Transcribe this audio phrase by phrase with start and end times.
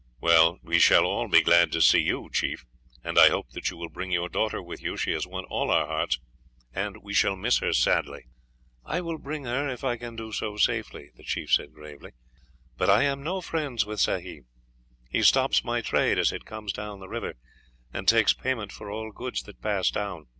[0.19, 2.65] "Well, we shall all be glad to see you, chief,
[3.03, 4.97] and I hope that you will bring your daughter with you.
[4.97, 6.17] She has won all our hearts,
[6.73, 8.23] and we shall miss her sadly."
[8.83, 12.13] "I will bring her if I can do so safely," the chief said gravely;
[12.77, 14.41] "but I am no friends with Sehi;
[15.07, 17.35] he stops my trade as it comes down the river,
[17.93, 20.25] and takes payment for all goods that pass down.